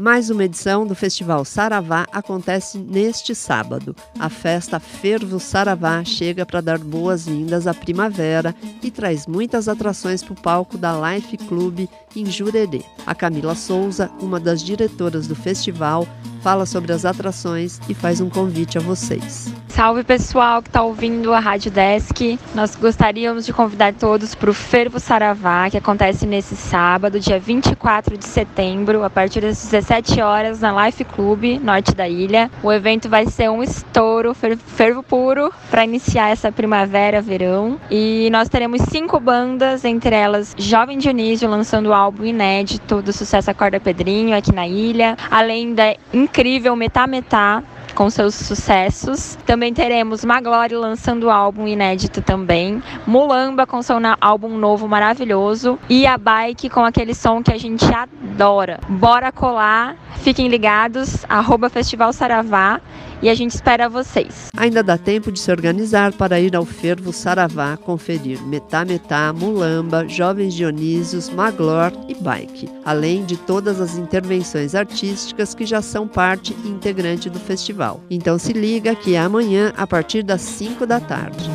Mais 0.00 0.30
uma 0.30 0.44
edição 0.44 0.86
do 0.86 0.94
Festival 0.94 1.44
Saravá 1.44 2.06
acontece 2.10 2.78
neste 2.78 3.34
sábado. 3.34 3.94
A 4.18 4.30
festa 4.30 4.80
Fervo 4.80 5.38
Saravá 5.38 6.02
chega 6.06 6.46
para 6.46 6.62
dar 6.62 6.78
boas-vindas 6.78 7.66
à 7.66 7.74
primavera 7.74 8.56
e 8.82 8.90
traz 8.90 9.26
muitas 9.26 9.68
atrações 9.68 10.22
para 10.22 10.32
o 10.32 10.40
palco 10.40 10.78
da 10.78 10.94
Life 10.94 11.36
Club 11.36 11.86
em 12.16 12.24
Jurerê. 12.24 12.82
A 13.06 13.14
Camila 13.14 13.54
Souza, 13.54 14.10
uma 14.22 14.40
das 14.40 14.62
diretoras 14.62 15.26
do 15.26 15.36
festival, 15.36 16.08
fala 16.40 16.64
sobre 16.64 16.94
as 16.94 17.04
atrações 17.04 17.78
e 17.86 17.92
faz 17.92 18.22
um 18.22 18.30
convite 18.30 18.78
a 18.78 18.80
vocês. 18.80 19.52
Salve 19.80 20.04
pessoal 20.04 20.60
que 20.60 20.68
está 20.68 20.82
ouvindo 20.82 21.32
a 21.32 21.40
Rádio 21.40 21.70
Desk. 21.70 22.38
Nós 22.54 22.76
gostaríamos 22.76 23.46
de 23.46 23.52
convidar 23.54 23.94
todos 23.94 24.34
para 24.34 24.50
o 24.50 24.52
Fervo 24.52 25.00
Saravá, 25.00 25.70
que 25.70 25.78
acontece 25.78 26.26
nesse 26.26 26.54
sábado, 26.54 27.18
dia 27.18 27.40
24 27.40 28.18
de 28.18 28.26
setembro, 28.26 29.02
a 29.02 29.08
partir 29.08 29.40
das 29.40 29.56
17 29.70 30.20
horas, 30.20 30.60
na 30.60 30.84
Life 30.84 31.02
Club, 31.04 31.58
norte 31.62 31.94
da 31.94 32.06
ilha. 32.06 32.50
O 32.62 32.70
evento 32.70 33.08
vai 33.08 33.24
ser 33.24 33.48
um 33.48 33.62
estouro, 33.62 34.34
fervo 34.34 35.02
puro, 35.02 35.50
para 35.70 35.82
iniciar 35.82 36.28
essa 36.28 36.52
primavera, 36.52 37.22
verão. 37.22 37.80
E 37.90 38.28
nós 38.30 38.50
teremos 38.50 38.82
cinco 38.90 39.18
bandas, 39.18 39.82
entre 39.82 40.14
elas 40.14 40.54
Jovem 40.58 40.98
Dionísio, 40.98 41.48
lançando 41.48 41.86
o 41.86 41.94
álbum 41.94 42.26
inédito 42.26 43.00
do 43.00 43.14
sucesso 43.14 43.50
Acorda 43.50 43.80
Pedrinho 43.80 44.36
aqui 44.36 44.54
na 44.54 44.68
ilha, 44.68 45.16
além 45.30 45.72
da 45.72 45.96
incrível 46.12 46.76
Metá 46.76 47.06
Metá, 47.06 47.62
com 48.00 48.08
seus 48.08 48.34
sucessos. 48.34 49.36
Também 49.44 49.74
teremos 49.74 50.24
Maglore 50.24 50.74
lançando 50.74 51.28
álbum 51.28 51.68
inédito 51.68 52.22
também, 52.22 52.82
Mulamba 53.06 53.66
com 53.66 53.82
seu 53.82 53.98
álbum 54.18 54.56
novo 54.56 54.88
maravilhoso. 54.88 55.78
E 55.86 56.06
a 56.06 56.16
Bike 56.16 56.70
com 56.70 56.82
aquele 56.82 57.14
som 57.14 57.42
que 57.42 57.52
a 57.52 57.58
gente 57.58 57.84
adora. 57.84 58.80
Bora 58.88 59.30
colar, 59.30 59.96
fiquem 60.14 60.48
ligados, 60.48 61.26
arroba 61.28 61.68
Festival 61.68 62.10
Saravá 62.14 62.80
e 63.22 63.28
a 63.28 63.34
gente 63.34 63.54
espera 63.54 63.88
vocês. 63.88 64.48
Ainda 64.56 64.82
dá 64.82 64.96
tempo 64.96 65.30
de 65.30 65.38
se 65.38 65.50
organizar 65.50 66.12
para 66.12 66.40
ir 66.40 66.54
ao 66.54 66.64
Fervo 66.64 67.12
Saravá 67.12 67.76
conferir 67.76 68.40
Metá 68.46 68.84
Metá, 68.84 69.32
Mulamba, 69.32 70.06
Jovens 70.08 70.54
Dionísios, 70.54 71.28
Maglor 71.30 71.92
e 72.08 72.14
Bike, 72.14 72.68
além 72.84 73.24
de 73.24 73.36
todas 73.36 73.80
as 73.80 73.96
intervenções 73.96 74.74
artísticas 74.74 75.54
que 75.54 75.66
já 75.66 75.82
são 75.82 76.06
parte 76.06 76.52
integrante 76.64 77.28
do 77.28 77.38
festival. 77.38 78.00
Então 78.10 78.38
se 78.38 78.52
liga 78.52 78.94
que 78.94 79.14
é 79.14 79.20
amanhã 79.20 79.72
a 79.76 79.86
partir 79.86 80.22
das 80.22 80.40
5 80.42 80.86
da 80.86 81.00
tarde. 81.00 81.50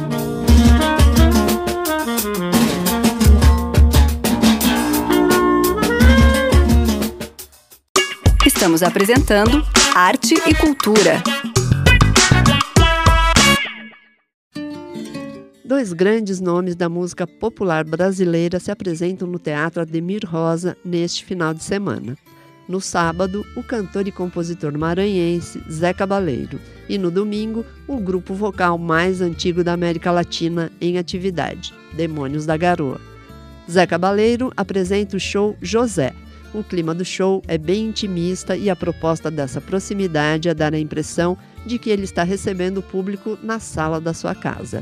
Estamos 8.45 8.83
apresentando 8.83 9.65
Arte 9.95 10.35
e 10.47 10.53
Cultura. 10.53 11.23
Dois 15.63 15.91
grandes 15.91 16.39
nomes 16.39 16.75
da 16.75 16.87
música 16.87 17.25
popular 17.25 17.83
brasileira 17.83 18.59
se 18.59 18.69
apresentam 18.69 19.27
no 19.27 19.39
Teatro 19.39 19.81
Ademir 19.81 20.21
Rosa 20.27 20.77
neste 20.85 21.25
final 21.25 21.55
de 21.55 21.63
semana. 21.63 22.15
No 22.69 22.79
sábado, 22.79 23.43
o 23.55 23.63
cantor 23.63 24.07
e 24.07 24.11
compositor 24.11 24.77
maranhense 24.77 25.63
Zé 25.71 25.91
Cabaleiro, 25.91 26.59
e 26.87 26.99
no 26.99 27.09
domingo, 27.09 27.65
o 27.87 27.97
grupo 27.97 28.35
vocal 28.35 28.77
mais 28.77 29.21
antigo 29.21 29.63
da 29.63 29.73
América 29.73 30.11
Latina 30.11 30.71
em 30.79 30.99
atividade, 30.99 31.73
Demônios 31.93 32.45
da 32.45 32.55
Garoa. 32.55 33.01
Zé 33.69 33.87
Cabaleiro 33.87 34.51
apresenta 34.55 35.17
o 35.17 35.19
show 35.19 35.57
José. 35.59 36.13
O 36.55 36.63
clima 36.63 36.95
do 36.95 37.03
show 37.03 37.43
é 37.49 37.57
bem 37.57 37.87
intimista 37.87 38.55
e 38.55 38.69
a 38.69 38.75
proposta 38.77 39.29
dessa 39.29 39.59
proximidade 39.59 40.47
é 40.47 40.53
dar 40.53 40.73
a 40.73 40.79
impressão 40.79 41.37
de 41.65 41.77
que 41.77 41.89
ele 41.89 42.05
está 42.05 42.23
recebendo 42.23 42.77
o 42.77 42.81
público 42.81 43.37
na 43.43 43.59
sala 43.59 43.99
da 43.99 44.13
sua 44.13 44.33
casa. 44.33 44.81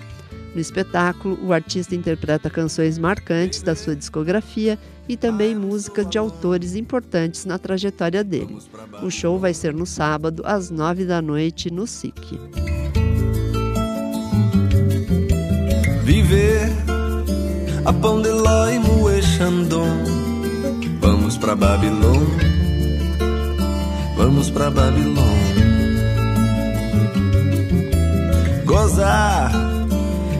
No 0.53 0.62
espetáculo, 0.62 1.39
o 1.44 1.51
artista 1.51 1.96
interpreta 1.96 2.48
canções 2.48 3.00
marcantes 3.00 3.63
da 3.63 3.74
sua 3.74 3.96
discografia 3.96 4.77
e 5.10 5.18
também 5.18 5.56
música 5.56 6.06
de 6.06 6.15
autores 6.15 6.75
importantes 6.75 7.44
na 7.44 7.58
trajetória 7.58 8.24
dele. 8.24 8.56
O 9.01 9.10
show 9.10 9.39
vai 9.39 9.51
ser 9.51 9.74
no 9.74 9.88
sábado, 9.88 10.44
às 10.46 10.70
nove 10.70 11.06
da 11.06 11.24
noite, 11.24 11.74
no 11.74 11.88
SIC. 11.88 12.39
Viver 16.03 16.70
a 17.84 17.92
pão 17.92 18.22
de 18.22 18.30
ló 18.30 18.70
e 18.70 18.77
moer 18.77 19.24
Xandon. 19.24 20.12
Pra 21.44 21.58
Babilônia, 21.58 22.38
vamos 24.16 24.50
pra 24.50 24.72
Babilônia. 24.72 25.20
Gozar 28.64 29.52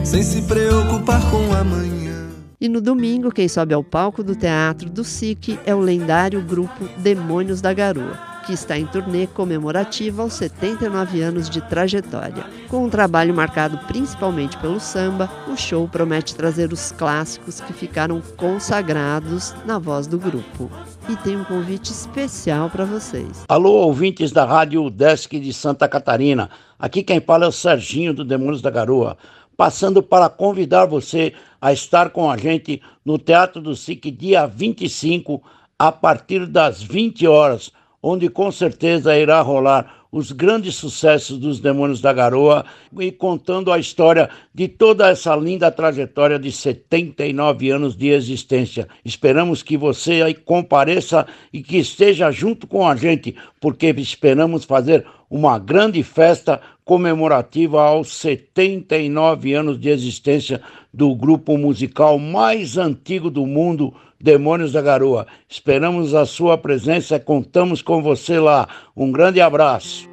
sem 0.02 0.22
se 0.22 0.40
preocupar 0.40 1.20
com 1.30 1.54
amanhã. 1.54 2.30
E 2.58 2.70
no 2.70 2.80
domingo, 2.80 3.30
quem 3.30 3.46
sobe 3.48 3.74
ao 3.74 3.84
palco 3.84 4.22
do 4.22 4.34
teatro 4.34 4.88
do 4.88 5.04
SIC 5.04 5.58
é 5.66 5.74
o 5.74 5.78
lendário 5.78 6.40
grupo 6.40 6.88
Demônios 6.96 7.60
da 7.60 7.74
Garoa, 7.74 8.18
que 8.46 8.54
está 8.54 8.78
em 8.78 8.86
turnê 8.86 9.26
comemorativa 9.26 10.22
aos 10.22 10.32
79 10.32 11.20
anos 11.20 11.50
de 11.50 11.60
trajetória. 11.60 12.46
Com 12.68 12.86
um 12.86 12.88
trabalho 12.88 13.34
marcado 13.34 13.76
principalmente 13.86 14.56
pelo 14.56 14.80
samba, 14.80 15.30
o 15.48 15.54
show 15.54 15.86
promete 15.86 16.34
trazer 16.34 16.72
os 16.72 16.92
clássicos 16.92 17.60
que 17.60 17.74
ficaram 17.74 18.22
consagrados 18.38 19.54
na 19.66 19.78
voz 19.78 20.06
do 20.06 20.18
grupo. 20.18 20.70
E 21.08 21.16
tem 21.16 21.36
um 21.36 21.44
convite 21.44 21.90
especial 21.90 22.70
para 22.70 22.84
vocês. 22.84 23.44
Alô, 23.48 23.72
ouvintes 23.72 24.32
da 24.32 24.44
Rádio 24.44 24.88
Desk 24.88 25.38
de 25.38 25.52
Santa 25.52 25.86
Catarina. 25.86 26.48
Aqui 26.78 27.02
quem 27.02 27.20
fala 27.20 27.44
é 27.44 27.48
o 27.48 27.52
Serginho 27.52 28.14
do 28.14 28.24
Demônios 28.24 28.62
da 28.62 28.70
Garoa 28.70 29.16
passando 29.56 30.02
para 30.02 30.28
convidar 30.28 30.86
você 30.86 31.32
a 31.60 31.72
estar 31.72 32.10
com 32.10 32.30
a 32.30 32.36
gente 32.36 32.82
no 33.04 33.18
Teatro 33.18 33.60
do 33.60 33.74
SIC 33.74 34.10
dia 34.10 34.46
25, 34.46 35.42
a 35.78 35.90
partir 35.90 36.46
das 36.46 36.82
20 36.82 37.26
horas, 37.26 37.70
onde 38.02 38.28
com 38.28 38.50
certeza 38.50 39.16
irá 39.16 39.40
rolar 39.40 40.03
os 40.14 40.30
grandes 40.30 40.76
sucessos 40.76 41.38
dos 41.38 41.58
Demônios 41.58 42.00
da 42.00 42.12
Garoa 42.12 42.64
e 43.00 43.10
contando 43.10 43.72
a 43.72 43.80
história 43.80 44.30
de 44.54 44.68
toda 44.68 45.08
essa 45.08 45.34
linda 45.34 45.72
trajetória 45.72 46.38
de 46.38 46.52
79 46.52 47.68
anos 47.70 47.96
de 47.96 48.10
existência. 48.10 48.86
Esperamos 49.04 49.60
que 49.60 49.76
você 49.76 50.22
aí 50.22 50.32
compareça 50.32 51.26
e 51.52 51.60
que 51.60 51.78
esteja 51.78 52.30
junto 52.30 52.64
com 52.64 52.86
a 52.86 52.94
gente, 52.94 53.34
porque 53.60 53.88
esperamos 53.98 54.64
fazer 54.64 55.04
uma 55.28 55.58
grande 55.58 56.00
festa 56.04 56.60
comemorativa 56.84 57.82
aos 57.82 58.14
79 58.14 59.52
anos 59.52 59.80
de 59.80 59.88
existência 59.88 60.60
do 60.92 61.12
grupo 61.16 61.58
musical 61.58 62.20
mais 62.20 62.78
antigo 62.78 63.28
do 63.28 63.44
mundo, 63.44 63.92
Demônios 64.24 64.72
da 64.72 64.80
Garoa. 64.80 65.26
Esperamos 65.46 66.14
a 66.14 66.24
sua 66.24 66.56
presença, 66.56 67.20
contamos 67.20 67.82
com 67.82 68.02
você 68.02 68.38
lá. 68.38 68.66
Um 68.96 69.12
grande 69.12 69.38
abraço. 69.38 70.08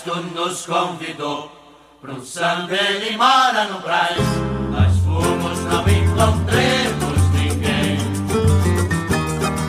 Ernesto 0.00 0.22
nos 0.34 0.66
convidou 0.66 1.52
para 2.00 2.12
um 2.12 2.24
samba, 2.24 2.74
ele 2.74 3.16
mora 3.16 3.66
no 3.66 3.80
Braz. 3.80 4.16
Nós 4.70 4.96
fomos, 4.98 5.58
não 5.60 5.82
encontremos 5.88 7.20
ninguém. 7.34 7.98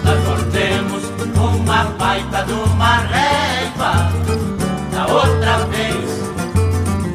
Nós 0.06 0.24
voltemos 0.24 1.04
uma 1.38 1.84
baita 1.84 2.44
de 2.46 2.54
uma 2.54 2.96
régua. 2.98 3.94
Da 4.94 5.13
outra 5.13 5.65
vez, 5.65 6.06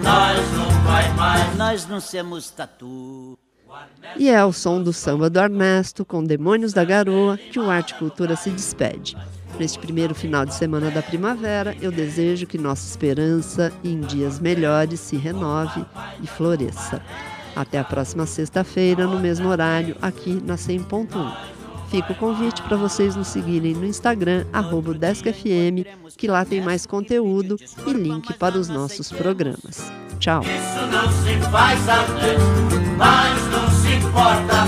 nós 0.02 0.52
não 0.52 0.85
vai 0.85 1.12
mais. 1.14 1.57
Nós 1.57 1.87
não 1.87 2.00
somos 2.00 2.50
tatu. 2.50 3.38
E 4.17 4.29
é 4.29 4.37
ao 4.37 4.53
som 4.53 4.83
do 4.83 4.93
samba 4.93 5.29
do 5.29 5.39
Ernesto, 5.39 6.05
com 6.05 6.25
Demônios 6.25 6.73
da 6.73 6.85
Garoa, 6.85 7.37
que 7.37 7.59
o 7.59 7.71
Arte 7.71 7.95
Cultura 7.95 8.37
se 8.37 8.51
despede. 8.51 9.17
Neste 9.59 9.79
primeiro 9.79 10.15
final 10.15 10.45
de 10.45 10.55
semana 10.55 10.91
da 10.91 11.03
primavera, 11.03 11.75
eu 11.81 11.91
desejo 11.91 12.47
que 12.47 12.59
nossa 12.59 12.89
esperança 12.89 13.73
em 13.83 14.01
dias 14.01 14.39
melhores 14.39 15.01
se 15.01 15.17
renove 15.17 15.85
e 16.23 16.27
floresça. 16.27 17.03
Até 17.55 17.79
a 17.79 17.85
próxima 17.85 18.27
sexta-feira, 18.27 19.07
no 19.07 19.19
mesmo 19.19 19.49
horário, 19.49 19.97
aqui 20.03 20.43
na 20.45 20.57
100.1. 20.57 21.57
Fica 21.91 22.12
o 22.12 22.17
convite 22.17 22.61
para 22.62 22.77
vocês 22.77 23.17
nos 23.17 23.29
seguirem 23.29 23.75
no 23.75 23.87
Instagram, 23.87 24.45
DeskFM, 24.99 25.87
que 26.17 26.27
lá 26.27 26.45
tem 26.45 26.61
mais 26.61 26.85
conteúdo 26.85 27.57
e 27.87 27.93
link 27.93 28.35
para 28.35 28.59
os 28.59 28.69
nossos 28.69 29.11
programas. 29.11 29.91
Tchau. 30.18 30.42
Isso 30.42 30.87
não 30.87 31.11
se 31.12 31.50
faz 31.50 31.81
mas 32.96 33.42
não 33.50 33.70
se 33.70 33.94
importa. 33.94 34.64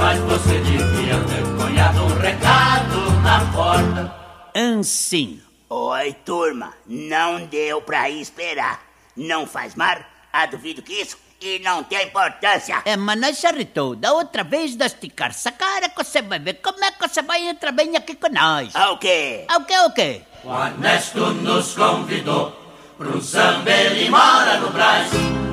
Mas 0.00 0.18
você 0.20 0.58
devia 0.58 1.18
ter 1.24 1.56
ponhado 1.56 2.04
um 2.04 2.18
recado 2.18 3.10
na 3.22 3.52
porta. 3.52 4.14
Ansim. 4.54 5.40
Oi, 5.70 6.12
turma. 6.24 6.74
Não 6.86 7.46
deu 7.46 7.80
pra 7.80 8.10
esperar. 8.10 8.82
Não 9.16 9.46
faz 9.46 9.74
mar? 9.74 10.08
Ah, 10.32 10.46
duvido 10.46 10.82
que 10.82 10.92
isso. 10.92 11.16
E 11.40 11.58
não 11.60 11.84
tem 11.84 12.06
importância. 12.06 12.82
É, 12.84 12.96
mas 12.96 13.20
nós 13.20 13.38
charritou. 13.38 13.94
Da 13.94 14.12
outra 14.12 14.42
vez 14.42 14.74
de 14.74 14.84
esticar 14.84 15.30
essa 15.30 15.52
cara 15.52 15.88
que 15.88 16.02
você 16.02 16.22
vai 16.22 16.38
ver 16.38 16.54
como 16.54 16.82
é 16.84 16.90
que 16.90 17.06
você 17.06 17.22
vai 17.22 17.46
entrar 17.46 17.72
bem 17.72 17.96
aqui 17.96 18.14
com 18.16 18.28
nós. 18.28 18.74
O 18.74 18.96
quê? 18.98 19.46
O 19.54 19.64
quê, 19.64 19.78
o 19.78 19.90
quê? 19.92 20.22
O 20.42 20.64
Ernesto 20.66 21.20
nos 21.34 21.74
convidou 21.74 22.63
pro 23.04 23.22
samba, 23.22 23.70
ele 23.70 24.08
mora 24.08 24.58
no 24.58 24.70
Brás. 24.70 25.10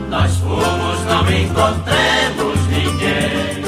Nós 0.10 0.36
fomos, 0.38 1.06
não 1.06 1.30
encontremos 1.30 2.58
ninguém. 2.68 3.62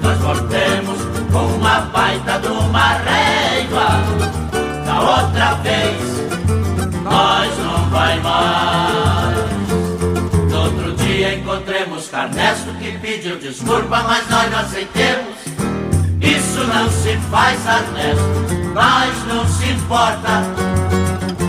Nós 0.00 0.18
voltemos 0.18 0.98
com 1.32 1.46
uma 1.56 1.80
baita 1.80 2.38
de 2.38 2.46
uma 2.48 2.88
régua. 2.98 3.88
Da 4.84 5.00
outra 5.00 5.54
vez, 5.56 6.00
nós 7.02 7.58
não 7.58 7.90
vai 7.90 8.20
mais. 8.20 9.36
No 10.50 10.62
outro 10.62 10.92
dia 10.94 11.34
encontremos 11.34 12.12
Ernesto 12.12 12.70
que 12.78 12.98
pediu 12.98 13.38
desculpa, 13.38 14.02
mas 14.06 14.28
nós 14.30 14.50
não 14.50 14.58
aceitemos. 14.60 15.36
Isso 16.20 16.64
não 16.64 16.90
se 16.90 17.16
faz, 17.30 17.58
Ernesto, 17.66 18.72
nós 18.72 19.26
não 19.26 19.46
se 19.46 19.70
importa. 19.70 20.75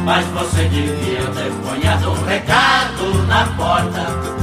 Mas 0.07 0.25
você 0.27 0.63
devia 0.69 1.19
ter 1.19 1.51
ponhado 1.67 2.11
um 2.11 2.23
recado 2.23 3.27
na 3.27 3.45
porta. 3.57 4.36